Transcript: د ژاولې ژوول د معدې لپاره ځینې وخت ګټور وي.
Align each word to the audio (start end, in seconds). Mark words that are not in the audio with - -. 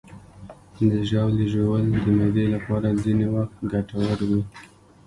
د 0.89 0.91
ژاولې 1.09 1.45
ژوول 1.53 1.85
د 2.03 2.05
معدې 2.17 2.45
لپاره 2.55 2.87
ځینې 3.03 3.25
وخت 3.35 3.55
ګټور 3.71 4.19
وي. 4.29 4.41